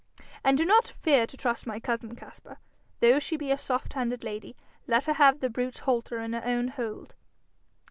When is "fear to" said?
0.87-1.37